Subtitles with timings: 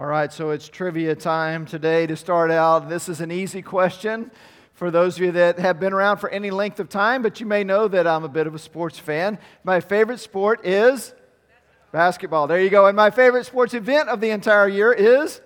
[0.00, 2.88] All right, so it's trivia time today to start out.
[2.88, 4.30] This is an easy question
[4.72, 7.44] for those of you that have been around for any length of time, but you
[7.44, 9.38] may know that I'm a bit of a sports fan.
[9.62, 11.12] My favorite sport is
[11.92, 12.46] basketball.
[12.46, 12.86] There you go.
[12.86, 15.42] And my favorite sports event of the entire year is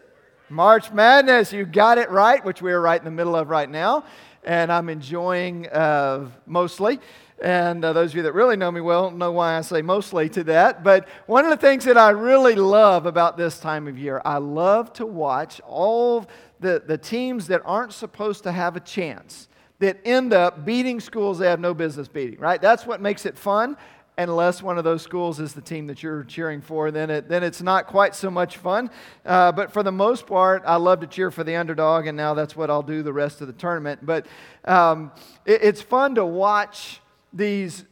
[0.48, 1.52] March Madness.
[1.52, 4.04] You got it right, which we are right in the middle of right now.
[4.44, 7.00] And I'm enjoying uh, mostly.
[7.42, 10.28] And uh, those of you that really know me well know why I say mostly
[10.30, 10.84] to that.
[10.84, 14.38] But one of the things that I really love about this time of year, I
[14.38, 16.26] love to watch all
[16.60, 19.48] the, the teams that aren't supposed to have a chance
[19.80, 22.62] that end up beating schools they have no business beating, right?
[22.62, 23.76] That's what makes it fun.
[24.16, 27.42] Unless one of those schools is the team that you're cheering for, then, it, then
[27.42, 28.88] it's not quite so much fun.
[29.26, 32.32] Uh, but for the most part, I love to cheer for the underdog, and now
[32.32, 34.06] that's what I'll do the rest of the tournament.
[34.06, 34.26] But
[34.66, 35.10] um,
[35.44, 37.00] it, it's fun to watch
[37.34, 37.84] these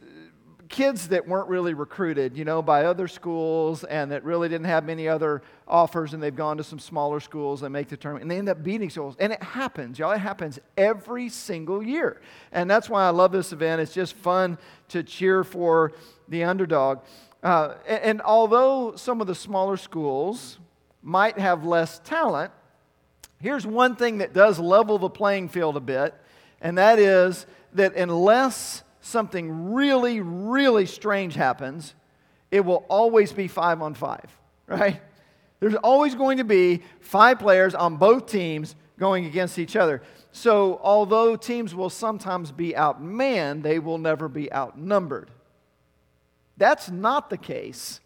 [0.69, 4.83] kids that weren't really recruited, you know, by other schools and that really didn't have
[4.83, 8.31] many other offers and they've gone to some smaller schools and make the tournament and
[8.31, 9.15] they end up beating schools.
[9.19, 10.13] And it happens, y'all.
[10.13, 12.21] It happens every single year.
[12.51, 13.81] And that's why I love this event.
[13.81, 14.57] It's just fun
[14.89, 15.93] to cheer for
[16.27, 17.01] the underdog.
[17.43, 20.57] Uh, and, and although some of the smaller schools
[21.03, 22.51] might have less talent,
[23.39, 26.15] here's one thing that does level the playing field a bit,
[26.61, 31.93] and that is that unless something really, really strange happens,
[32.51, 34.25] it will always be five on five,
[34.67, 35.01] right?
[35.59, 40.01] There's always going to be five players on both teams going against each other.
[40.31, 45.29] So, although teams will sometimes be outmanned, they will never be outnumbered.
[46.57, 47.99] That's not the case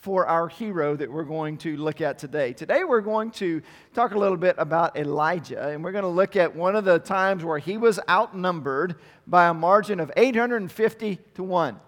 [0.00, 2.54] for our hero that we're going to look at today.
[2.54, 3.62] Today, we're going to
[3.94, 6.98] talk a little bit about Elijah, and we're going to look at one of the
[6.98, 11.78] times where he was outnumbered by a margin of 850 to 1.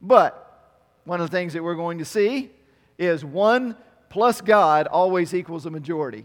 [0.00, 0.42] But
[1.04, 2.52] one of the things that we're going to see
[2.98, 3.76] is one
[4.08, 6.24] plus God always equals a majority.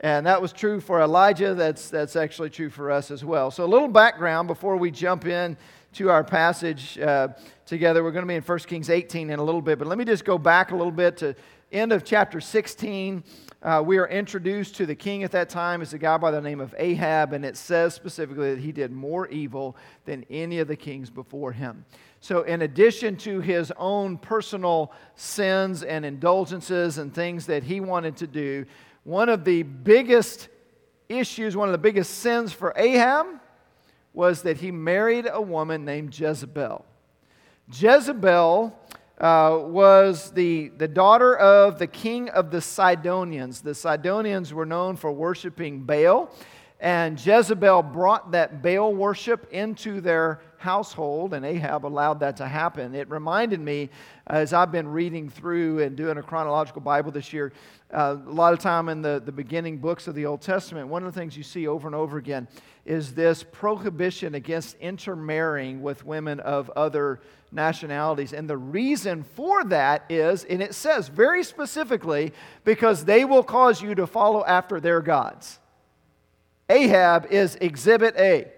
[0.00, 1.54] And that was true for Elijah.
[1.54, 3.50] That's, that's actually true for us as well.
[3.50, 5.56] So, a little background before we jump in
[5.94, 7.28] to our passage uh,
[7.64, 8.04] together.
[8.04, 10.04] We're going to be in 1 Kings 18 in a little bit, but let me
[10.04, 11.34] just go back a little bit to
[11.72, 13.24] end of chapter 16.
[13.62, 16.40] Uh, we are introduced to the king at that time as a guy by the
[16.40, 20.68] name of Ahab, and it says specifically that he did more evil than any of
[20.68, 21.84] the kings before him.
[22.20, 28.16] So, in addition to his own personal sins and indulgences and things that he wanted
[28.18, 28.66] to do,
[29.06, 30.48] one of the biggest
[31.08, 33.26] issues, one of the biggest sins for Ahab
[34.12, 36.84] was that he married a woman named Jezebel.
[37.72, 38.76] Jezebel
[39.18, 43.60] uh, was the, the daughter of the king of the Sidonians.
[43.60, 46.28] The Sidonians were known for worshiping Baal,
[46.80, 52.94] and Jezebel brought that Baal worship into their household, and Ahab allowed that to happen.
[52.94, 53.88] It reminded me,
[54.26, 57.52] as I've been reading through and doing a chronological Bible this year,
[57.92, 61.04] uh, a lot of time in the, the beginning books of the Old Testament, one
[61.04, 62.48] of the things you see over and over again
[62.84, 67.20] is this prohibition against intermarrying with women of other
[67.52, 68.32] nationalities.
[68.32, 72.32] And the reason for that is, and it says very specifically,
[72.64, 75.58] because they will cause you to follow after their gods.
[76.68, 78.48] Ahab is exhibit A.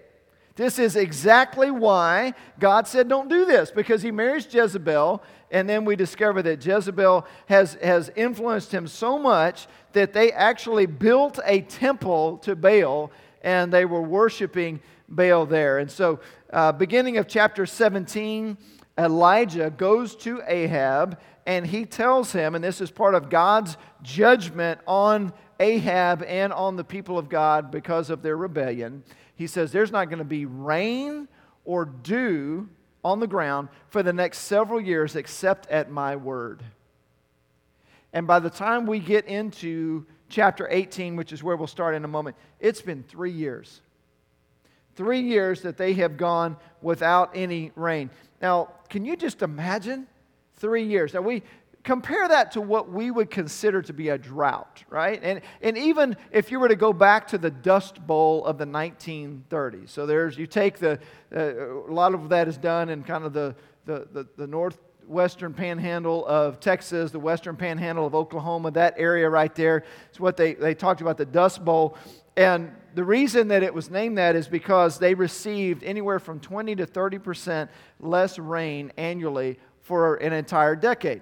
[0.55, 5.85] This is exactly why God said, Don't do this, because he marries Jezebel, and then
[5.85, 11.61] we discover that Jezebel has, has influenced him so much that they actually built a
[11.61, 13.11] temple to Baal,
[13.41, 15.79] and they were worshiping Baal there.
[15.79, 16.19] And so,
[16.51, 18.57] uh, beginning of chapter 17,
[18.97, 24.81] Elijah goes to Ahab and he tells him, and this is part of God's judgment
[24.85, 29.03] on Ahab and on the people of God because of their rebellion
[29.39, 31.29] he says there's not going to be rain
[31.63, 32.67] or dew
[33.05, 36.61] on the ground for the next several years except at my word.
[38.11, 42.03] And by the time we get into chapter 18, which is where we'll start in
[42.03, 43.79] a moment, it's been three years.
[44.97, 48.09] Three years that they have gone without any rain.
[48.41, 50.05] Now, can you just imagine?
[50.57, 51.13] Three years.
[51.13, 51.43] Now, we,
[51.83, 55.19] compare that to what we would consider to be a drought, right?
[55.23, 58.65] And, and even if you were to go back to the Dust Bowl of the
[58.65, 60.99] 1930s, so there's, you take the,
[61.35, 63.55] uh, a lot of that is done in kind of the,
[63.85, 69.55] the, the, the northwestern panhandle of Texas, the western panhandle of Oklahoma, that area right
[69.55, 69.83] there.
[70.09, 71.97] It's what they, they talked about the Dust Bowl.
[72.35, 76.75] And the reason that it was named that is because they received anywhere from 20
[76.77, 77.69] to 30%
[77.99, 81.21] less rain annually for an entire decade.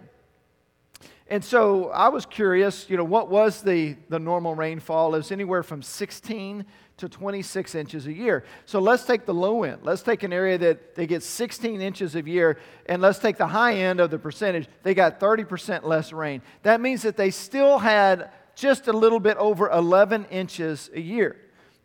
[1.29, 5.13] And so I was curious, you know, what was the, the normal rainfall?
[5.13, 6.65] It was anywhere from 16
[6.97, 8.45] to 26 inches a year.
[8.65, 9.79] So let's take the low end.
[9.83, 13.47] Let's take an area that they get 16 inches a year, and let's take the
[13.47, 14.69] high end of the percentage.
[14.83, 16.41] They got 30% less rain.
[16.63, 21.35] That means that they still had just a little bit over 11 inches a year.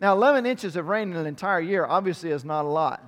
[0.00, 3.05] Now, 11 inches of rain in an entire year obviously is not a lot.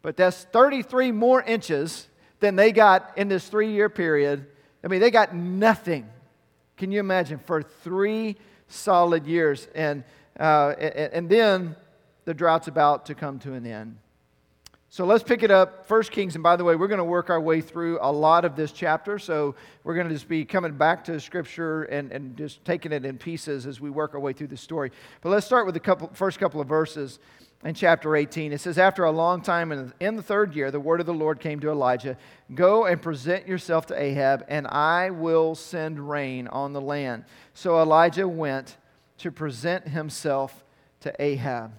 [0.00, 2.08] But that's 33 more inches
[2.40, 4.46] than they got in this three year period
[4.86, 6.08] I mean, they got nothing.
[6.76, 7.40] Can you imagine?
[7.40, 8.36] For three
[8.68, 9.66] solid years.
[9.74, 10.04] And,
[10.38, 11.74] uh, and, then
[12.24, 13.98] the drought's about to come to an end.
[14.88, 15.88] So let's pick it up.
[15.88, 18.44] First Kings, and by the way, we're going to work our way through a lot
[18.44, 19.18] of this chapter.
[19.18, 23.04] So we're going to just be coming back to Scripture and, and just taking it
[23.04, 24.92] in pieces as we work our way through the story.
[25.20, 27.18] But let's start with the couple, first couple of verses
[27.64, 28.52] in chapter 18.
[28.52, 31.40] It says, After a long time, in the third year, the word of the Lord
[31.40, 32.16] came to Elijah
[32.54, 37.24] Go and present yourself to Ahab, and I will send rain on the land.
[37.54, 38.76] So Elijah went
[39.18, 40.64] to present himself
[41.00, 41.72] to Ahab.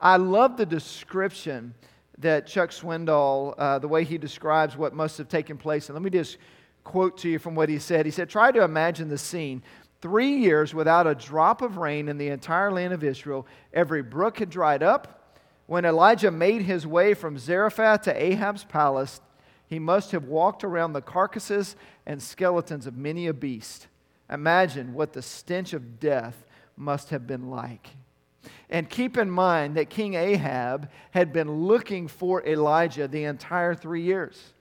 [0.00, 1.74] I love the description
[2.18, 5.88] that Chuck Swindoll, uh, the way he describes what must have taken place.
[5.88, 6.38] And let me just
[6.84, 8.06] quote to you from what he said.
[8.06, 9.62] He said, Try to imagine the scene.
[10.00, 13.46] Three years without a drop of rain in the entire land of Israel.
[13.72, 15.36] Every brook had dried up.
[15.66, 19.20] When Elijah made his way from Zarephath to Ahab's palace,
[19.66, 23.88] he must have walked around the carcasses and skeletons of many a beast.
[24.30, 26.44] Imagine what the stench of death
[26.76, 27.88] must have been like.
[28.70, 34.02] And keep in mind that King Ahab had been looking for Elijah the entire three
[34.02, 34.52] years.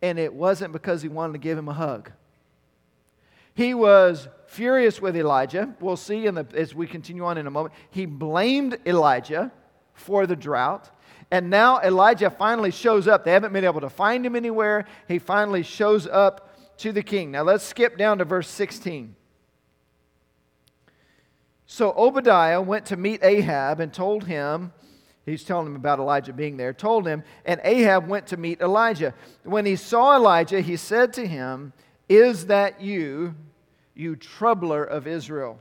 [0.00, 2.10] And it wasn't because he wanted to give him a hug.
[3.54, 5.74] He was furious with Elijah.
[5.80, 7.74] We'll see the, as we continue on in a moment.
[7.90, 9.52] He blamed Elijah
[9.94, 10.90] for the drought.
[11.30, 13.24] And now Elijah finally shows up.
[13.24, 14.84] They haven't been able to find him anywhere.
[15.08, 17.30] He finally shows up to the king.
[17.30, 19.16] Now let's skip down to verse 16.
[21.64, 24.74] So Obadiah went to meet Ahab and told him,
[25.24, 29.14] he's telling him about Elijah being there, told him, and Ahab went to meet Elijah.
[29.42, 31.72] When he saw Elijah, he said to him,
[32.12, 33.34] is that you,
[33.94, 35.58] you troubler of Israel?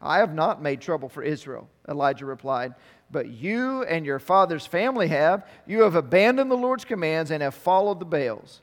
[0.00, 2.74] I have not made trouble for Israel, Elijah replied,
[3.10, 5.46] but you and your father's family have.
[5.66, 8.62] You have abandoned the Lord's commands and have followed the Baals.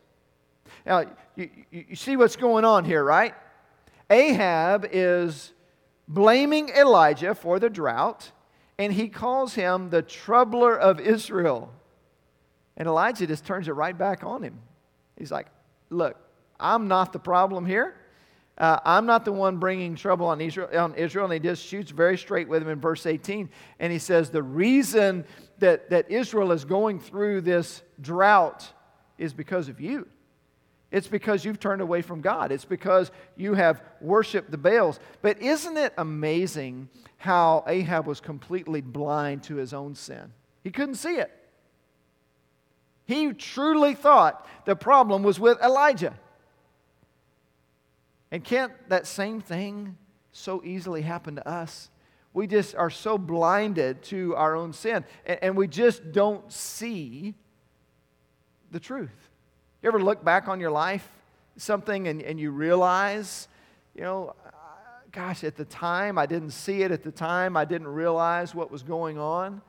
[0.86, 1.06] Now,
[1.36, 3.36] you, you see what's going on here, right?
[4.09, 5.54] Ahab is
[6.07, 8.31] blaming Elijah for the drought,
[8.80, 11.71] and he calls him the troubler of Israel.
[12.77, 14.59] And Elijah just turns it right back on him.
[15.18, 15.48] He's like,
[15.89, 16.18] Look,
[16.59, 17.95] I'm not the problem here.
[18.57, 21.25] Uh, I'm not the one bringing trouble on Israel, on Israel.
[21.25, 23.50] And he just shoots very straight with him in verse 18.
[23.80, 25.25] And he says, The reason
[25.59, 28.68] that, that Israel is going through this drought
[29.18, 30.07] is because of you.
[30.89, 32.51] It's because you've turned away from God.
[32.51, 35.00] It's because you have worshiped the Baals.
[35.21, 40.31] But isn't it amazing how Ahab was completely blind to his own sin?
[40.63, 41.31] He couldn't see it.
[43.06, 46.18] He truly thought the problem was with Elijah.
[48.31, 49.97] And can't that same thing
[50.31, 51.89] so easily happen to us?
[52.33, 57.33] We just are so blinded to our own sin, and, and we just don't see
[58.71, 59.29] the truth.
[59.81, 61.07] You ever look back on your life,
[61.56, 63.47] something, and, and you realize,
[63.95, 64.35] you know,
[65.12, 68.69] gosh, at the time, I didn't see it at the time, I didn't realize what
[68.69, 69.62] was going on.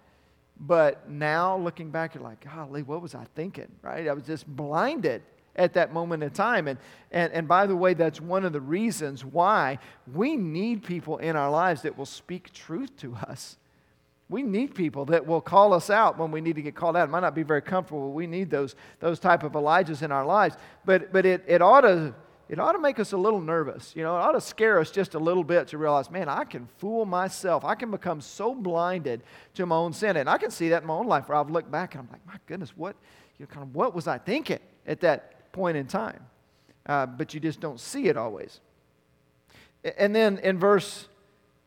[0.60, 4.08] But now, looking back, you're like, golly, what was I thinking, right?
[4.08, 5.22] I was just blinded
[5.58, 6.68] at that moment in time.
[6.68, 6.78] And,
[7.10, 9.78] and, and by the way, that's one of the reasons why
[10.14, 13.58] we need people in our lives that will speak truth to us.
[14.30, 17.08] We need people that will call us out when we need to get called out.
[17.08, 20.24] It might not be very comfortable, we need those, those type of Elijahs in our
[20.24, 20.56] lives.
[20.84, 22.14] But, but it, it, ought to,
[22.48, 23.96] it ought to make us a little nervous.
[23.96, 26.44] You know, it ought to scare us just a little bit to realize, man, I
[26.44, 27.64] can fool myself.
[27.64, 29.22] I can become so blinded
[29.54, 30.18] to my own sin.
[30.18, 32.08] And I can see that in my own life where I've looked back and I'm
[32.12, 32.96] like, my goodness, what,
[33.38, 36.26] you know, kind of, what was I thinking at that point in time.
[36.86, 38.60] Uh, but you just don't see it always.
[39.98, 41.08] And then in verse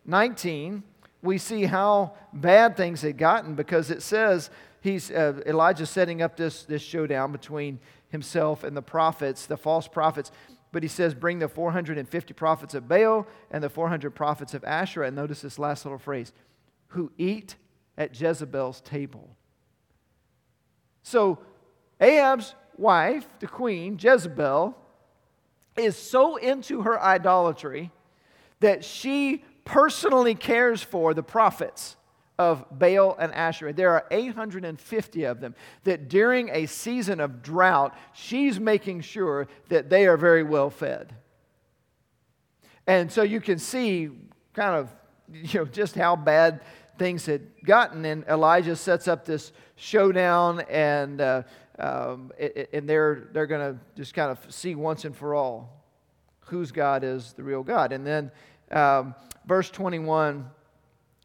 [0.06, 0.84] 19,
[1.22, 4.50] we see how bad things had gotten because it says
[4.82, 9.88] he's uh, Elijah setting up this, this showdown between himself and the prophets, the false
[9.88, 10.32] prophets.
[10.72, 15.08] But he says, Bring the 450 prophets of Baal and the 400 prophets of Asherah.
[15.08, 16.34] And notice this last little phrase
[16.88, 17.56] who eat
[17.98, 19.36] at Jezebel's table.
[21.04, 21.40] So
[22.00, 24.76] Ahab's wife, the queen, Jezebel,
[25.78, 27.92] is so into her idolatry
[28.60, 31.96] that she personally cares for the prophets
[32.38, 33.74] of Baal and Asherah.
[33.74, 39.90] There are 850 of them that during a season of drought, she's making sure that
[39.90, 41.14] they are very well fed.
[42.88, 44.10] And so you can see
[44.54, 44.94] kind of
[45.32, 46.62] you know just how bad
[46.98, 51.44] things had gotten and Elijah sets up this showdown and uh,
[51.82, 52.32] um,
[52.72, 55.82] and they're they're going to just kind of see once and for all
[56.52, 57.92] whose God is the real God.
[57.92, 58.32] And then
[58.72, 60.50] um, verse 21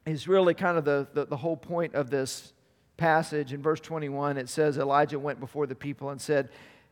[0.07, 2.53] is really kind of the, the, the whole point of this
[2.97, 3.53] passage.
[3.53, 6.49] In verse 21, it says, Elijah went before the people and said,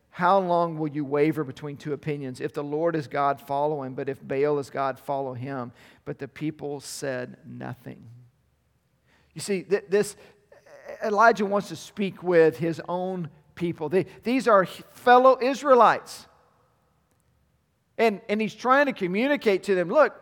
[0.09, 2.41] How long will you waver between two opinions?
[2.41, 5.71] If the Lord is God, follow him, but if Baal is God, follow him.
[6.03, 8.03] But the people said nothing.
[9.33, 10.15] You see, this
[11.03, 13.89] Elijah wants to speak with his own people.
[13.89, 16.27] They, these are fellow Israelites.
[17.97, 20.21] And, and he's trying to communicate to them look,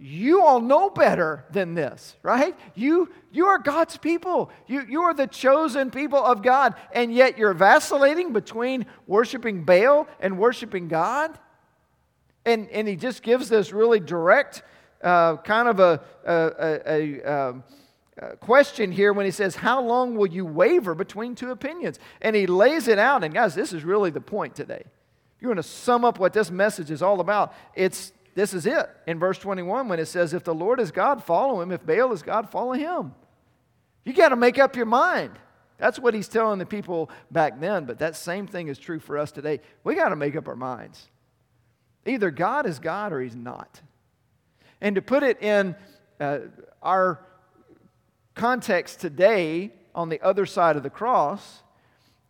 [0.00, 2.56] you all know better than this, right?
[2.76, 4.50] You, you are God's people.
[4.68, 10.06] You, you are the chosen people of God, and yet you're vacillating between worshiping Baal
[10.20, 11.36] and worshiping God.
[12.44, 14.62] And, and he just gives this really direct
[15.02, 17.64] uh, kind of a, a, a, a um,
[18.20, 21.98] uh, question here when he says, How long will you waver between two opinions?
[22.20, 23.22] And he lays it out.
[23.22, 24.82] And guys, this is really the point today.
[24.84, 28.66] If you want to sum up what this message is all about, it's this is
[28.66, 31.72] it in verse 21 when it says, If the Lord is God, follow him.
[31.72, 33.14] If Baal is God, follow him.
[34.04, 35.32] You got to make up your mind.
[35.76, 39.16] That's what he's telling the people back then, but that same thing is true for
[39.16, 39.60] us today.
[39.84, 41.06] We got to make up our minds.
[42.04, 43.80] Either God is God or he's not.
[44.80, 45.76] And to put it in
[46.18, 46.38] uh,
[46.82, 47.20] our
[48.38, 51.62] context today, on the other side of the cross,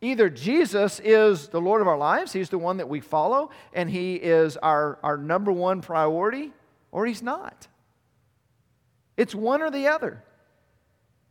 [0.00, 3.90] Either Jesus is the Lord of our lives, He's the one that we follow, and
[3.90, 6.52] He is our, our number one priority,
[6.92, 7.66] or He's not.
[9.16, 10.22] It's one or the other.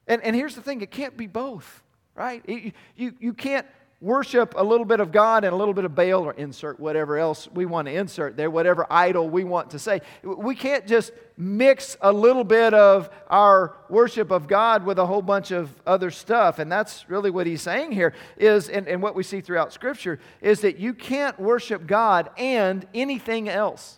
[0.05, 1.81] And, and here's the thing it can't be both,
[2.13, 2.43] right?
[2.47, 3.65] You, you, you can't
[3.99, 7.17] worship a little bit of God and a little bit of Baal, or insert whatever
[7.17, 10.01] else we want to insert there, whatever idol we want to say.
[10.23, 15.23] We can't just mix a little bit of our worship of God with a whole
[15.23, 16.59] bunch of other stuff.
[16.59, 20.19] And that's really what he's saying here is, and, and what we see throughout Scripture,
[20.41, 23.97] is that you can't worship God and anything else.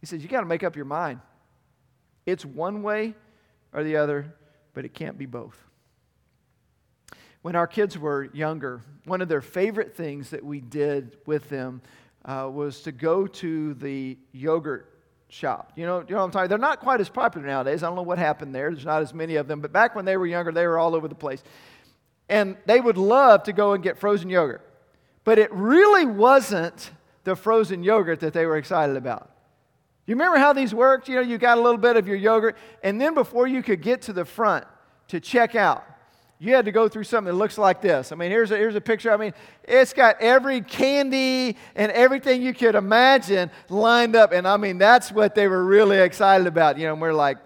[0.00, 1.20] He says, you got to make up your mind.
[2.24, 3.14] It's one way
[3.72, 4.32] or the other,
[4.74, 5.65] but it can't be both.
[7.46, 11.80] When our kids were younger, one of their favorite things that we did with them
[12.24, 14.92] uh, was to go to the yogurt
[15.28, 15.72] shop.
[15.76, 17.84] You know, you know what I'm talking They're not quite as popular nowadays.
[17.84, 18.72] I don't know what happened there.
[18.72, 19.60] There's not as many of them.
[19.60, 21.44] But back when they were younger, they were all over the place.
[22.28, 24.68] And they would love to go and get frozen yogurt.
[25.22, 26.90] But it really wasn't
[27.22, 29.30] the frozen yogurt that they were excited about.
[30.08, 31.08] You remember how these worked?
[31.08, 33.82] You know, you got a little bit of your yogurt, and then before you could
[33.82, 34.64] get to the front
[35.06, 35.84] to check out,
[36.38, 38.12] you had to go through something that looks like this.
[38.12, 39.10] I mean, here's a, here's a picture.
[39.10, 39.32] I mean,
[39.64, 44.32] it's got every candy and everything you could imagine lined up.
[44.32, 46.78] And I mean, that's what they were really excited about.
[46.78, 47.38] You know, we're like,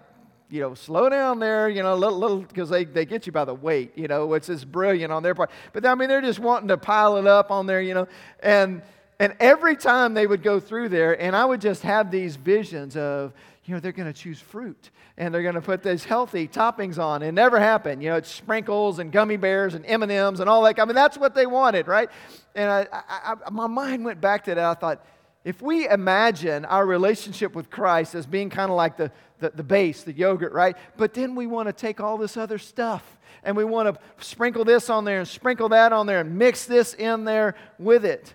[0.51, 3.45] you know, slow down there, you know, little, little, because they, they get you by
[3.45, 5.51] the weight, you know, which is brilliant on their part.
[5.73, 8.09] But I mean, they're just wanting to pile it up on there, you know.
[8.43, 8.83] And,
[9.21, 12.97] and every time they would go through there, and I would just have these visions
[12.97, 13.33] of,
[13.71, 16.99] you know, they're going to choose fruit and they're going to put those healthy toppings
[16.99, 17.23] on.
[17.23, 18.03] It never happened.
[18.03, 20.81] You know, it's sprinkles and gummy bears and M&Ms and all that.
[20.81, 22.11] I mean, that's what they wanted, right?
[22.57, 24.65] And I, I, I, my mind went back to that.
[24.65, 25.07] I thought,
[25.45, 29.63] if we imagine our relationship with Christ as being kind of like the, the, the
[29.63, 30.77] base, the yogurt, right?
[30.97, 34.65] But then we want to take all this other stuff and we want to sprinkle
[34.65, 38.35] this on there and sprinkle that on there and mix this in there with it.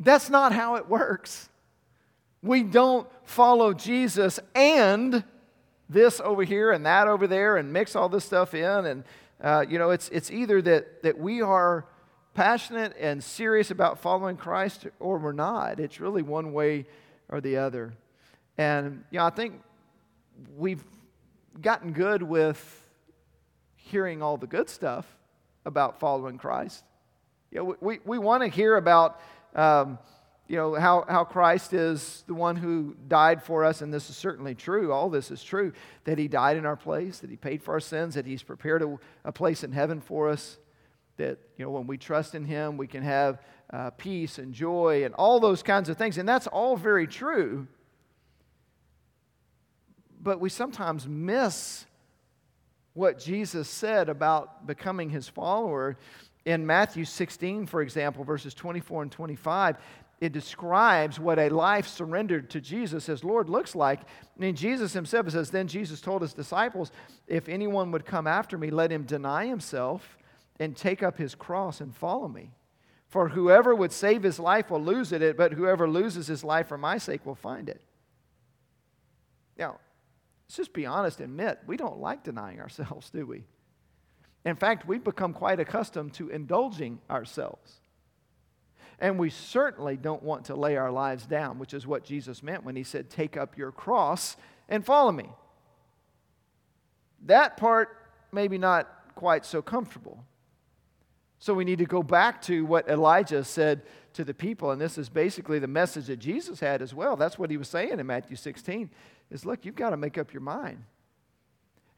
[0.00, 1.48] That's not how it works.
[2.42, 5.24] We don't follow Jesus and
[5.88, 8.86] this over here and that over there and mix all this stuff in.
[8.86, 9.04] And,
[9.42, 11.86] uh, you know, it's, it's either that, that we are
[12.34, 15.80] passionate and serious about following Christ or we're not.
[15.80, 16.86] It's really one way
[17.28, 17.94] or the other.
[18.56, 19.60] And, you know, I think
[20.56, 20.84] we've
[21.60, 22.88] gotten good with
[23.74, 25.06] hearing all the good stuff
[25.64, 26.84] about following Christ.
[27.50, 29.20] You know, we, we want to hear about.
[29.56, 29.98] Um,
[30.48, 34.16] you know, how, how Christ is the one who died for us, and this is
[34.16, 34.92] certainly true.
[34.92, 35.72] All this is true
[36.04, 38.82] that He died in our place, that He paid for our sins, that He's prepared
[38.82, 40.58] a, a place in heaven for us,
[41.18, 45.04] that, you know, when we trust in Him, we can have uh, peace and joy
[45.04, 46.16] and all those kinds of things.
[46.16, 47.68] And that's all very true.
[50.20, 51.84] But we sometimes miss
[52.94, 55.98] what Jesus said about becoming His follower.
[56.46, 59.76] In Matthew 16, for example, verses 24 and 25,
[60.20, 64.00] it describes what a life surrendered to Jesus as Lord looks like.
[64.00, 64.04] I
[64.36, 66.90] mean, Jesus himself says, Then Jesus told his disciples,
[67.28, 70.18] If anyone would come after me, let him deny himself
[70.58, 72.50] and take up his cross and follow me.
[73.06, 76.76] For whoever would save his life will lose it, but whoever loses his life for
[76.76, 77.80] my sake will find it.
[79.56, 79.78] Now,
[80.46, 83.44] let's just be honest and admit, we don't like denying ourselves, do we?
[84.44, 87.80] In fact, we've become quite accustomed to indulging ourselves.
[88.98, 92.64] And we certainly don't want to lay our lives down, which is what Jesus meant
[92.64, 94.36] when he said, Take up your cross
[94.68, 95.28] and follow me.
[97.26, 100.24] That part, maybe not quite so comfortable.
[101.38, 103.82] So we need to go back to what Elijah said
[104.14, 107.14] to the people, and this is basically the message that Jesus had as well.
[107.14, 108.90] That's what he was saying in Matthew 16
[109.30, 110.82] is look, you've got to make up your mind.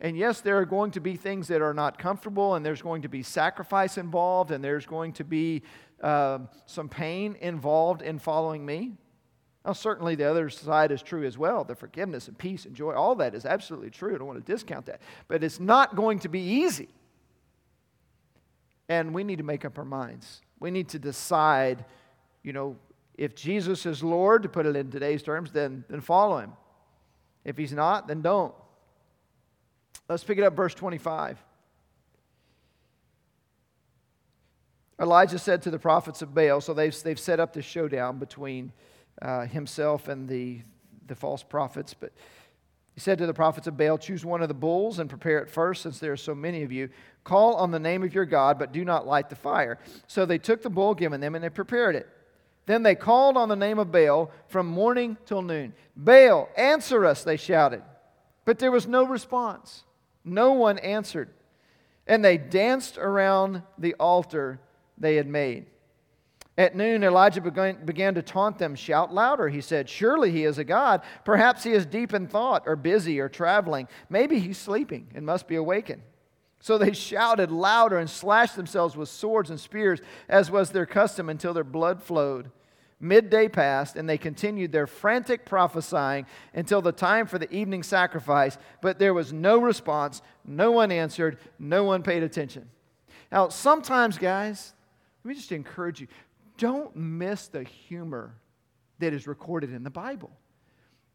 [0.02, 3.02] And yes, there are going to be things that are not comfortable, and there's going
[3.02, 5.62] to be sacrifice involved, and there's going to be
[6.00, 8.92] uh, some pain involved in following me.
[9.64, 11.64] Now, certainly the other side is true as well.
[11.64, 14.14] The forgiveness and peace and joy, all that is absolutely true.
[14.14, 15.02] I don't want to discount that.
[15.28, 16.88] But it's not going to be easy.
[18.88, 20.40] And we need to make up our minds.
[20.58, 21.84] We need to decide,
[22.42, 22.76] you know,
[23.16, 26.52] if Jesus is Lord, to put it in today's terms, then, then follow him.
[27.44, 28.54] If he's not, then don't.
[30.08, 31.38] Let's pick it up, verse 25.
[35.00, 38.70] Elijah said to the prophets of Baal, so they've, they've set up this showdown between
[39.22, 40.60] uh, himself and the,
[41.06, 41.94] the false prophets.
[41.94, 42.12] But
[42.94, 45.48] he said to the prophets of Baal, Choose one of the bulls and prepare it
[45.48, 46.90] first, since there are so many of you.
[47.24, 49.78] Call on the name of your God, but do not light the fire.
[50.06, 52.08] So they took the bull given them and they prepared it.
[52.66, 55.72] Then they called on the name of Baal from morning till noon.
[55.96, 57.82] Baal, answer us, they shouted.
[58.44, 59.84] But there was no response.
[60.24, 61.30] No one answered.
[62.06, 64.60] And they danced around the altar
[65.00, 65.66] they had made.
[66.58, 68.74] At noon, Elijah began, to taunt them.
[68.74, 69.88] Shout louder, he said.
[69.88, 71.00] Surely he is a God.
[71.24, 73.88] Perhaps he is deep in thought, or busy, or traveling.
[74.10, 76.02] Maybe he's sleeping and must be awakened.
[76.60, 81.30] So they shouted louder and slashed themselves with swords and spears, as was their custom,
[81.30, 82.50] until their blood flowed.
[83.00, 88.58] Midday passed, and they continued their frantic prophesying until the time for the evening sacrifice,
[88.82, 90.20] but there was no response.
[90.44, 91.38] No one answered.
[91.58, 92.68] No one paid attention.
[93.32, 94.74] Now, sometimes, guys,
[95.24, 96.08] let me just encourage you
[96.56, 98.34] don't miss the humor
[98.98, 100.30] that is recorded in the Bible.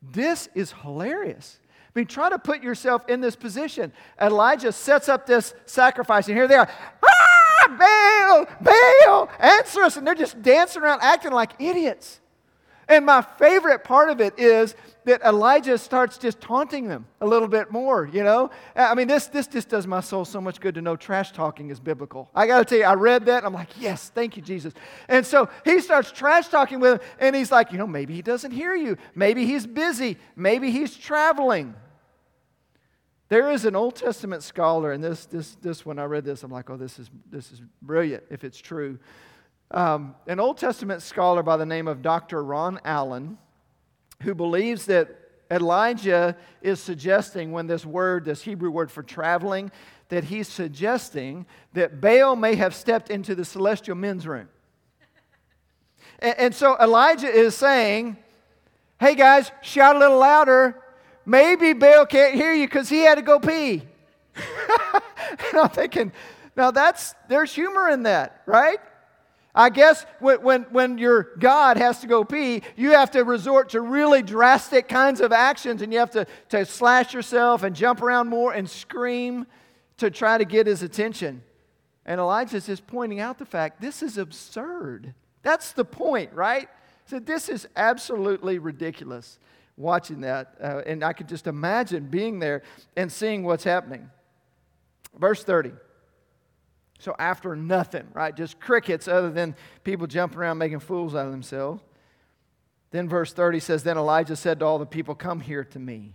[0.02, 1.60] This is hilarious.
[1.96, 3.94] I mean, try to put yourself in this position.
[4.22, 6.70] Elijah sets up this sacrifice, and here they are.
[7.04, 9.96] Ah, Baal, Baal, answer us.
[9.98, 12.20] And they're just dancing around, acting like idiots.
[12.88, 17.48] And my favorite part of it is that Elijah starts just taunting them a little
[17.48, 18.50] bit more, you know?
[18.76, 21.70] I mean, this, this just does my soul so much good to know trash talking
[21.70, 22.30] is biblical.
[22.36, 24.74] I got to tell you, I read that I'm like, yes, thank you, Jesus.
[25.08, 28.22] And so he starts trash talking with him and he's like, you know, maybe he
[28.22, 28.98] doesn't hear you.
[29.14, 30.18] Maybe he's busy.
[30.36, 31.76] Maybe he's traveling.
[33.28, 36.52] There is an Old Testament scholar, and this, this, this when I read this, I'm
[36.52, 39.00] like, oh, this is, this is brilliant if it's true.
[39.72, 42.44] Um, an Old Testament scholar by the name of Dr.
[42.44, 43.38] Ron Allen,
[44.22, 45.10] who believes that
[45.50, 49.72] Elijah is suggesting, when this word, this Hebrew word for traveling,
[50.10, 54.50] that he's suggesting that Baal may have stepped into the celestial men's room.
[56.20, 58.18] and, and so Elijah is saying,
[59.00, 60.82] hey guys, shout a little louder.
[61.26, 63.82] Maybe Baal can't hear you because he had to go pee.
[64.36, 66.12] and I'm thinking,
[66.56, 68.80] now that's, there's humor in that, right?
[69.58, 73.70] I guess when, when, when your God has to go pee, you have to resort
[73.70, 78.02] to really drastic kinds of actions and you have to, to slash yourself and jump
[78.02, 79.48] around more and scream
[79.98, 81.42] to try to get his attention.
[82.06, 85.14] And Elijah is just pointing out the fact this is absurd.
[85.42, 86.68] That's the point, right?
[87.06, 89.40] So this is absolutely ridiculous
[89.78, 90.56] watching that.
[90.62, 92.64] Uh, and I could just imagine being there
[92.98, 94.10] and seeing what's happening.
[95.18, 95.72] Verse 30.
[97.00, 98.36] So after nothing, right?
[98.36, 101.84] Just crickets other than people jumping around making fools out of themselves.
[102.92, 106.14] Then verse 30 says, Then Elijah said to all the people, Come here to me.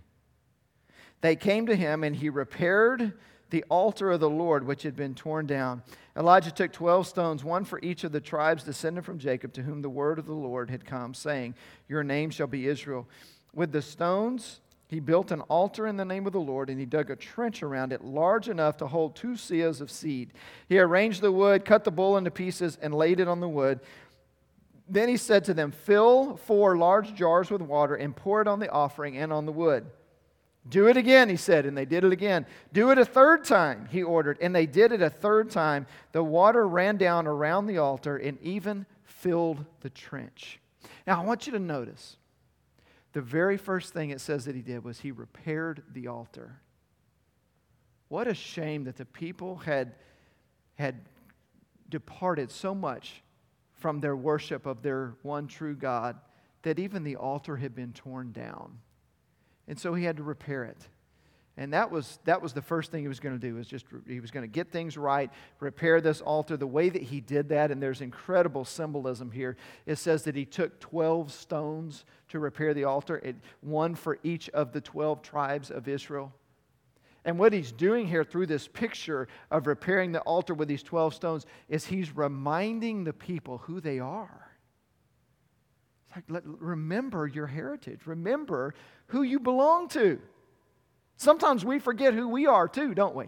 [1.21, 3.13] They came to him, and he repaired
[3.51, 5.83] the altar of the Lord, which had been torn down.
[6.17, 9.81] Elijah took 12 stones, one for each of the tribes descended from Jacob, to whom
[9.81, 11.53] the word of the Lord had come, saying,
[11.87, 13.07] Your name shall be Israel.
[13.53, 16.85] With the stones, he built an altar in the name of the Lord, and he
[16.85, 20.33] dug a trench around it large enough to hold two seahs of seed.
[20.67, 23.79] He arranged the wood, cut the bull into pieces, and laid it on the wood.
[24.89, 28.59] Then he said to them, Fill four large jars with water and pour it on
[28.59, 29.85] the offering and on the wood.
[30.67, 32.45] Do it again, he said, and they did it again.
[32.73, 35.87] Do it a third time, he ordered, and they did it a third time.
[36.11, 40.59] The water ran down around the altar and even filled the trench.
[41.07, 42.17] Now, I want you to notice
[43.13, 46.61] the very first thing it says that he did was he repaired the altar.
[48.07, 49.93] What a shame that the people had,
[50.75, 51.01] had
[51.89, 53.23] departed so much
[53.73, 56.17] from their worship of their one true God
[56.61, 58.79] that even the altar had been torn down.
[59.67, 60.87] And so he had to repair it.
[61.57, 63.85] And that was, that was the first thing he was going to do, was just
[64.07, 66.55] he was going to get things right, repair this altar.
[66.55, 70.45] The way that he did that, and there's incredible symbolism here, it says that he
[70.45, 75.71] took 12 stones to repair the altar, it, one for each of the 12 tribes
[75.71, 76.33] of Israel.
[77.25, 81.13] And what he's doing here through this picture of repairing the altar with these 12
[81.13, 84.47] stones is he's reminding the people who they are.
[86.07, 88.73] It's like, let, remember your heritage, remember
[89.07, 90.19] who you belong to.
[91.21, 93.27] Sometimes we forget who we are too, don't we?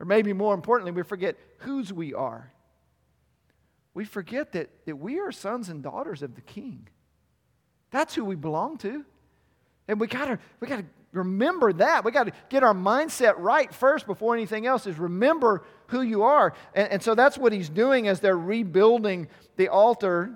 [0.00, 2.52] Or maybe more importantly, we forget whose we are.
[3.94, 6.88] We forget that, that we are sons and daughters of the King.
[7.92, 9.04] That's who we belong to.
[9.86, 12.04] And we gotta, we gotta remember that.
[12.04, 16.52] We gotta get our mindset right first before anything else is remember who you are.
[16.74, 20.32] And, and so that's what he's doing as they're rebuilding the altar.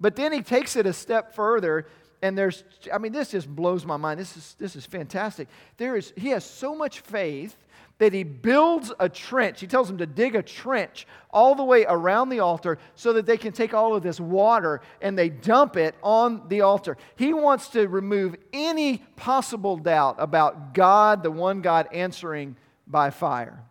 [0.00, 1.86] But then he takes it a step further
[2.24, 4.18] and there's i mean this just blows my mind.
[4.18, 5.46] This is this is fantastic.
[5.76, 7.54] There is he has so much faith
[7.98, 9.60] that he builds a trench.
[9.60, 13.26] He tells them to dig a trench all the way around the altar so that
[13.26, 16.96] they can take all of this water and they dump it on the altar.
[17.14, 22.56] He wants to remove any possible doubt about god the one god answering
[22.86, 23.62] by fire.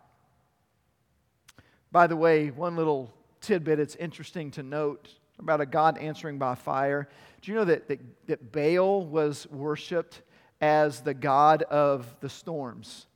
[1.90, 6.54] By the way one little tidbit it's interesting to note about a god answering by
[6.54, 7.08] fire
[7.44, 10.22] do you know that, that, that Baal was worshiped
[10.62, 13.06] as the god of the storms?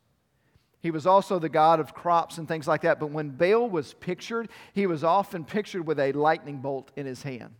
[0.80, 3.00] He was also the god of crops and things like that.
[3.00, 7.22] But when Baal was pictured, he was often pictured with a lightning bolt in his
[7.22, 7.54] hand.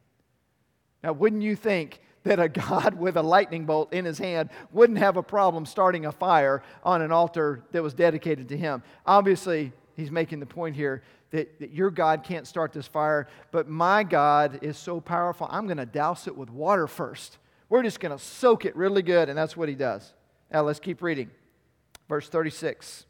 [1.03, 4.99] Now, wouldn't you think that a God with a lightning bolt in his hand wouldn't
[4.99, 8.83] have a problem starting a fire on an altar that was dedicated to him?
[9.07, 13.69] Obviously, he's making the point here that, that your God can't start this fire, but
[13.69, 17.37] my God is so powerful, I'm going to douse it with water first.
[17.69, 20.15] We're just going to soak it really good, and that's what he does.
[20.51, 21.31] Now let's keep reading.
[22.09, 23.05] Verse 36.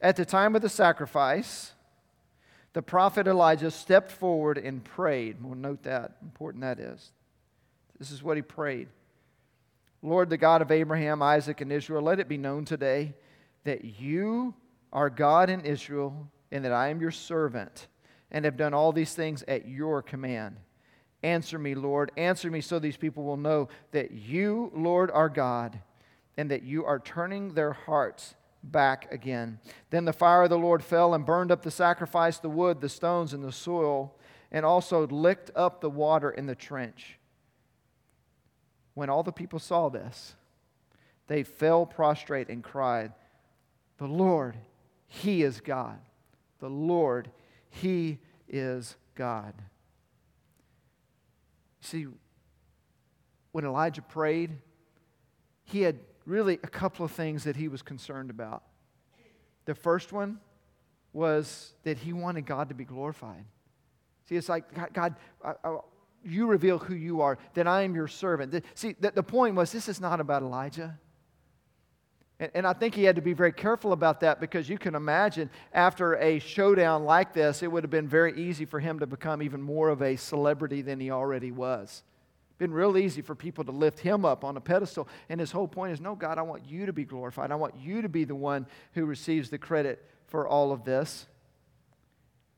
[0.00, 1.72] At the time of the sacrifice,
[2.72, 5.36] the prophet Elijah stepped forward and prayed.
[5.40, 7.12] We'll note that, important that is.
[7.98, 8.88] This is what he prayed
[10.02, 13.14] Lord, the God of Abraham, Isaac, and Israel, let it be known today
[13.64, 14.54] that you
[14.92, 17.88] are God in Israel and that I am your servant
[18.30, 20.56] and have done all these things at your command.
[21.22, 22.12] Answer me, Lord.
[22.16, 25.80] Answer me so these people will know that you, Lord, are God
[26.36, 29.58] and that you are turning their hearts back again.
[29.90, 32.88] Then the fire of the Lord fell and burned up the sacrifice, the wood, the
[32.88, 34.16] stones, and the soil,
[34.52, 37.18] and also licked up the water in the trench.
[38.94, 40.34] When all the people saw this,
[41.26, 43.12] they fell prostrate and cried,
[43.98, 44.56] The Lord,
[45.08, 45.98] He is God
[46.60, 47.30] the Lord.
[47.70, 48.18] He
[48.48, 49.54] is God.
[51.80, 52.06] See,
[53.52, 54.58] when Elijah prayed,
[55.64, 58.62] he had really a couple of things that he was concerned about.
[59.64, 60.38] The first one
[61.12, 63.44] was that he wanted God to be glorified.
[64.28, 65.78] See, it's like, God, God I, I,
[66.24, 68.62] you reveal who you are, that I am your servant.
[68.74, 70.98] See, the, the point was this is not about Elijah.
[72.40, 74.94] And, and I think he had to be very careful about that because you can
[74.94, 79.06] imagine after a showdown like this, it would have been very easy for him to
[79.06, 82.02] become even more of a celebrity than he already was.
[82.58, 85.08] Been real easy for people to lift him up on a pedestal.
[85.28, 87.52] And his whole point is no, God, I want you to be glorified.
[87.52, 91.26] I want you to be the one who receives the credit for all of this.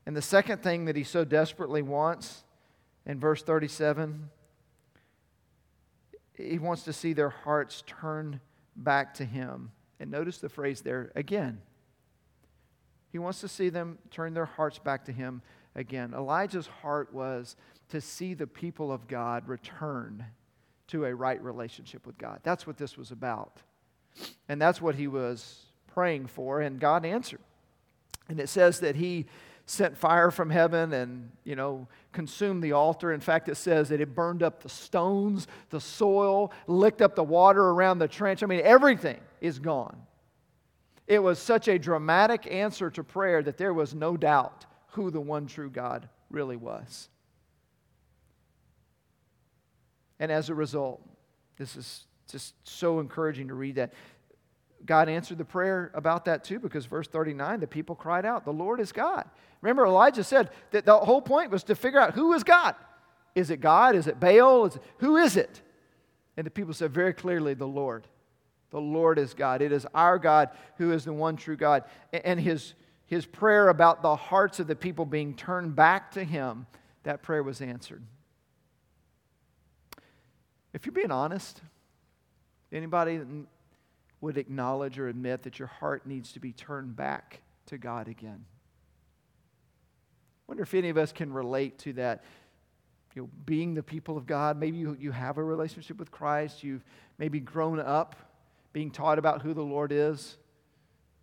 [0.07, 2.43] And the second thing that he so desperately wants
[3.05, 4.29] in verse 37,
[6.35, 8.39] he wants to see their hearts turn
[8.75, 9.71] back to Him.
[9.99, 11.61] And notice the phrase there again.
[13.11, 15.41] He wants to see them turn their hearts back to Him
[15.75, 16.13] again.
[16.13, 17.55] Elijah's heart was
[17.89, 20.25] to see the people of God return
[20.87, 22.39] to a right relationship with God.
[22.43, 23.61] That's what this was about.
[24.49, 27.39] And that's what he was praying for, and God answered.
[28.27, 29.25] And it says that he
[29.71, 33.13] sent fire from heaven and, you know, consumed the altar.
[33.13, 37.23] In fact, it says that it burned up the stones, the soil, licked up the
[37.23, 38.43] water around the trench.
[38.43, 39.95] I mean, everything is gone.
[41.07, 45.21] It was such a dramatic answer to prayer that there was no doubt who the
[45.21, 47.07] one true God really was.
[50.19, 51.01] And as a result,
[51.57, 53.93] this is just so encouraging to read that.
[54.85, 58.51] God answered the prayer about that too because verse 39, the people cried out, The
[58.51, 59.29] Lord is God.
[59.61, 62.75] Remember, Elijah said that the whole point was to figure out who is God.
[63.35, 63.95] Is it God?
[63.95, 64.65] Is it Baal?
[64.65, 65.61] Is it, who is it?
[66.35, 68.07] And the people said very clearly, The Lord.
[68.71, 69.61] The Lord is God.
[69.61, 71.83] It is our God who is the one true God.
[72.11, 72.73] And his,
[73.05, 76.65] his prayer about the hearts of the people being turned back to Him,
[77.03, 78.01] that prayer was answered.
[80.73, 81.61] If you're being honest,
[82.71, 83.19] anybody
[84.21, 88.45] would acknowledge or admit that your heart needs to be turned back to God again.
[90.51, 92.25] I wonder if any of us can relate to that.
[93.15, 96.61] You know, being the people of God, maybe you, you have a relationship with Christ,
[96.61, 96.83] you've
[97.17, 98.17] maybe grown up
[98.73, 100.35] being taught about who the Lord is,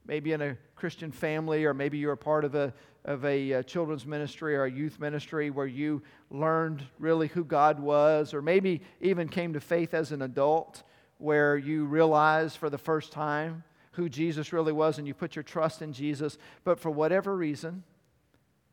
[0.06, 2.72] maybe in a Christian family, or maybe you're a part of a,
[3.04, 7.44] of a, a uh, children's ministry or a youth ministry where you learned really who
[7.44, 10.84] God was, or maybe even came to faith as an adult
[11.18, 15.42] where you realized for the first time who Jesus really was and you put your
[15.42, 17.82] trust in Jesus, but for whatever reason,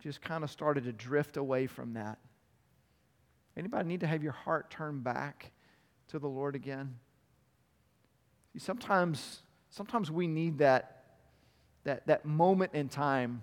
[0.06, 2.20] just kind of started to drift away from that.
[3.58, 5.52] Anybody need to have your heart turned back
[6.10, 7.00] to the Lord again?
[8.54, 9.40] See, sometimes,
[9.72, 11.06] sometimes we need that,
[11.86, 13.42] that, that moment in time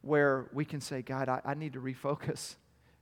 [0.00, 2.56] where we can say, God, I, I need to refocus.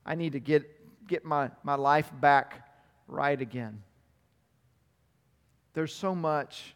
[0.05, 2.67] I need to get, get my, my life back
[3.07, 3.83] right again.
[5.75, 6.75] There's so much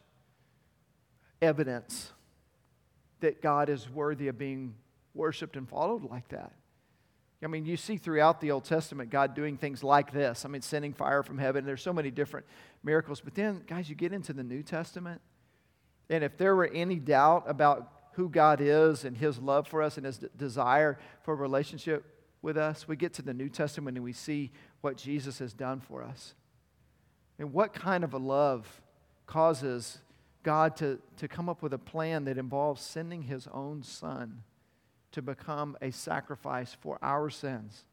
[1.42, 2.14] evidence
[3.20, 4.76] that God is worthy of being
[5.14, 6.54] worshiped and followed like that.
[7.44, 10.46] I mean, you see throughout the Old Testament God doing things like this.
[10.46, 11.66] I mean, sending fire from heaven.
[11.66, 12.46] There's so many different
[12.84, 13.20] miracles.
[13.20, 15.22] But then, guys, you get into the New Testament,
[16.10, 19.98] and if there were any doubt about who God is and his love for us
[19.98, 22.06] and his desire for a relationship
[22.42, 25.80] with us, we get to the New Testament and we see what Jesus has done
[25.80, 26.36] for us.
[27.40, 28.82] And what kind of a love
[29.26, 30.00] causes
[30.44, 34.44] God to, to come up with a plan that involves sending his own son
[35.12, 37.86] to become a sacrifice for our sins.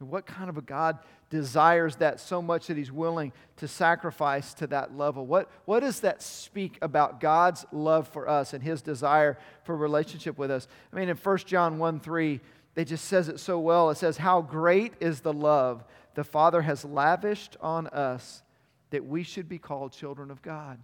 [0.00, 0.98] And what kind of a God
[1.30, 5.24] desires that so much that he's willing to sacrifice to that level?
[5.26, 10.38] What, what does that speak about God's love for us and his desire for relationship
[10.38, 10.66] with us?
[10.92, 12.40] I mean, in 1 John 1 3,
[12.74, 13.90] it just says it so well.
[13.90, 18.42] It says, How great is the love the Father has lavished on us
[18.90, 20.78] that we should be called children of God.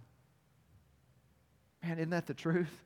[1.83, 2.85] Man, isn't that the truth?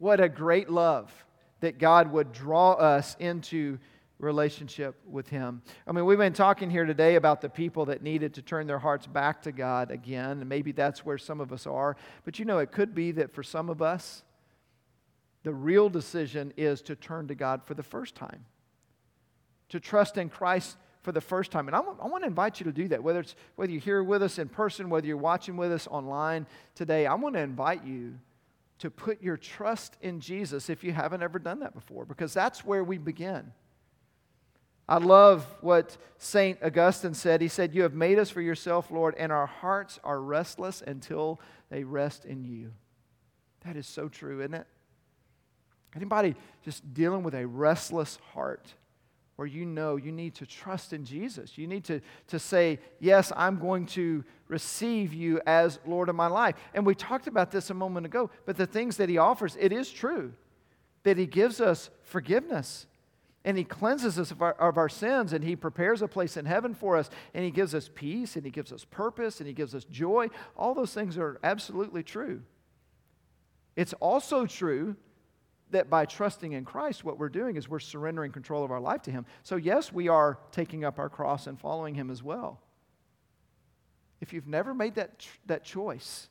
[0.00, 1.12] What a great love
[1.60, 3.78] that God would draw us into
[4.18, 5.60] relationship with Him.
[5.86, 8.78] I mean, we've been talking here today about the people that needed to turn their
[8.78, 11.98] hearts back to God again, and maybe that's where some of us are.
[12.24, 14.24] But you know, it could be that for some of us,
[15.42, 18.46] the real decision is to turn to God for the first time,
[19.68, 21.68] to trust in Christ for the first time.
[21.68, 23.82] And I want, I want to invite you to do that, whether, it's, whether you're
[23.82, 27.04] here with us in person, whether you're watching with us online today.
[27.04, 28.14] I want to invite you
[28.80, 32.64] to put your trust in Jesus if you haven't ever done that before, because that's
[32.64, 33.52] where we begin.
[34.88, 36.58] I love what St.
[36.62, 37.40] Augustine said.
[37.40, 41.40] He said, You have made us for yourself, Lord, and our hearts are restless until
[41.70, 42.72] they rest in you.
[43.64, 44.66] That is so true, isn't it?
[45.94, 48.74] Anybody just dealing with a restless heart?
[49.40, 51.56] Where you know you need to trust in Jesus.
[51.56, 56.26] You need to, to say, Yes, I'm going to receive you as Lord of my
[56.26, 56.56] life.
[56.74, 59.72] And we talked about this a moment ago, but the things that He offers, it
[59.72, 60.34] is true
[61.04, 62.86] that He gives us forgiveness.
[63.42, 66.44] And he cleanses us of our, of our sins, and he prepares a place in
[66.44, 69.54] heaven for us, and he gives us peace, and he gives us purpose, and he
[69.54, 70.28] gives us joy.
[70.58, 72.42] All those things are absolutely true.
[73.76, 74.96] It's also true
[75.70, 79.02] that by trusting in Christ, what we're doing is we're surrendering control of our life
[79.02, 79.26] to Him.
[79.42, 82.60] So, yes, we are taking up our cross and following Him as well.
[84.20, 86.28] If you've never made that, that choice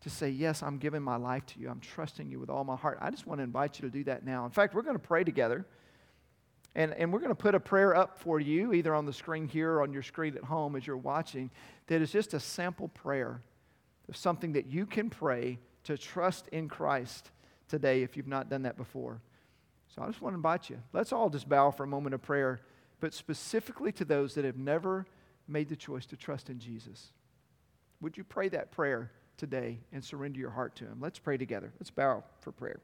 [0.00, 2.76] to say, Yes, I'm giving my life to you, I'm trusting you with all my
[2.76, 4.44] heart, I just want to invite you to do that now.
[4.44, 5.66] In fact, we're going to pray together.
[6.76, 9.46] And, and we're going to put a prayer up for you, either on the screen
[9.46, 11.52] here or on your screen at home as you're watching,
[11.86, 13.40] that is just a sample prayer
[14.08, 17.30] of something that you can pray to trust in Christ
[17.68, 19.20] today if you've not done that before.
[19.94, 20.78] So I just want to invite you.
[20.92, 22.60] Let's all just bow for a moment of prayer,
[23.00, 25.06] but specifically to those that have never
[25.46, 27.12] made the choice to trust in Jesus.
[28.00, 30.98] Would you pray that prayer today and surrender your heart to Him?
[31.00, 31.72] Let's pray together.
[31.78, 32.80] Let's bow for prayer.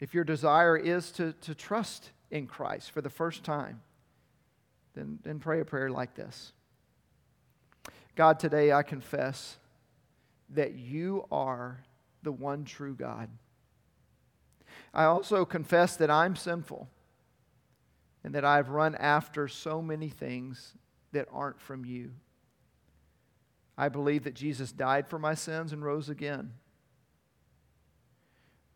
[0.00, 3.80] If your desire is to, to trust in Christ for the first time,
[4.94, 6.52] then, then pray a prayer like this
[8.16, 9.56] God, today I confess
[10.50, 11.84] that you are
[12.22, 13.28] the one true God.
[14.92, 16.88] I also confess that I'm sinful
[18.22, 20.74] and that I've run after so many things
[21.12, 22.12] that aren't from you.
[23.76, 26.52] I believe that Jesus died for my sins and rose again.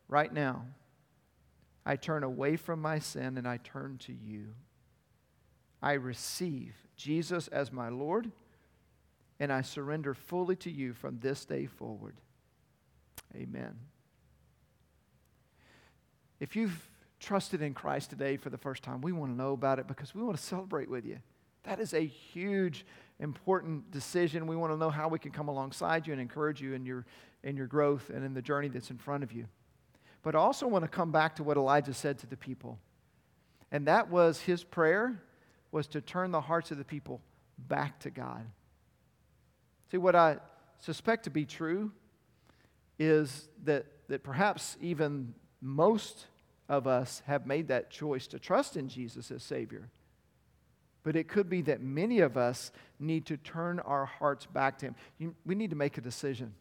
[0.09, 0.66] Right now,
[1.87, 4.54] I turn away from my sin and I turn to you.
[5.81, 8.33] I receive Jesus as my Lord
[9.40, 12.16] and I surrender fully to you from this day forward.
[13.35, 13.77] Amen.
[16.40, 16.88] If you've
[17.20, 20.14] trusted in Christ today for the first time, we want to know about it because
[20.14, 21.18] we want to celebrate with you.
[21.64, 22.87] That is a huge,
[23.18, 24.46] important decision.
[24.46, 27.05] We want to know how we can come alongside you and encourage you in your,
[27.42, 29.46] in your growth and in the journey that's in front of you.
[30.22, 32.79] But I also want to come back to what Elijah said to the people.
[33.70, 35.22] And that was his prayer
[35.70, 37.20] was to turn the hearts of the people
[37.59, 38.46] back to God.
[39.90, 40.38] See, what I
[40.79, 41.92] suspect to be true
[42.98, 46.27] is that, that perhaps even most
[46.68, 49.88] of us have made that choice to trust in Jesus as Savior.
[51.03, 54.87] But it could be that many of us need to turn our hearts back to
[55.18, 55.35] Him.
[55.46, 56.55] We need to make a decision.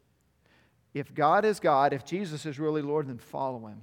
[0.93, 3.81] If God is God, if Jesus is really Lord, then follow Him.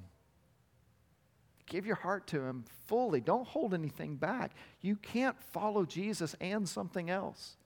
[1.67, 3.21] Give your heart to Him fully.
[3.21, 4.53] Don't hold anything back.
[4.81, 7.57] You can't follow Jesus and something else.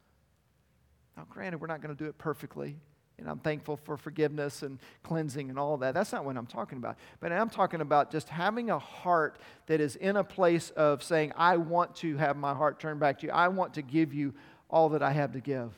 [1.19, 2.77] Now, granted, we're not going to do it perfectly.
[3.19, 5.93] And I'm thankful for forgiveness and cleansing and all that.
[5.93, 6.97] That's not what I'm talking about.
[7.19, 11.33] But I'm talking about just having a heart that is in a place of saying,
[11.35, 13.33] I want to have my heart turned back to you.
[13.33, 14.33] I want to give you
[14.71, 15.73] all that I have to give.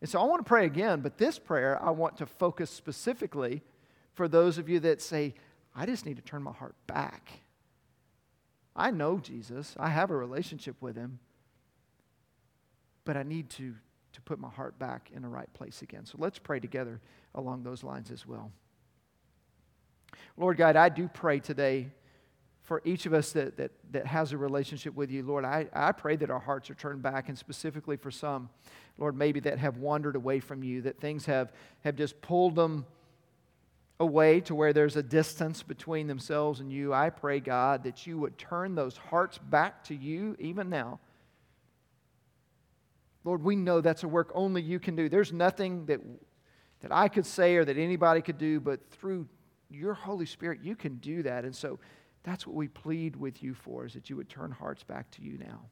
[0.00, 3.62] And so I want to pray again, but this prayer I want to focus specifically
[4.14, 5.34] for those of you that say,
[5.76, 7.30] I just need to turn my heart back.
[8.74, 11.20] I know Jesus, I have a relationship with him,
[13.04, 13.76] but I need to
[14.14, 16.06] to put my heart back in the right place again.
[16.06, 17.00] So let's pray together
[17.34, 18.50] along those lines as well.
[20.36, 21.88] Lord God, I do pray today
[22.64, 25.92] for each of us that, that, that has a relationship with you, Lord, I, I
[25.92, 28.48] pray that our hearts are turned back, and specifically for some,
[28.96, 32.86] Lord, maybe that have wandered away from you, that things have, have just pulled them
[34.00, 36.94] away to where there's a distance between themselves and you.
[36.94, 41.00] I pray, God, that you would turn those hearts back to you even now.
[43.24, 45.08] Lord, we know that's a work only you can do.
[45.08, 46.00] There's nothing that,
[46.80, 49.26] that I could say or that anybody could do, but through
[49.70, 51.44] your Holy Spirit, you can do that.
[51.44, 51.78] And so
[52.22, 55.22] that's what we plead with you for, is that you would turn hearts back to
[55.22, 55.62] you now.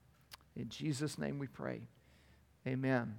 [0.57, 1.83] In Jesus' name we pray.
[2.67, 3.15] Amen.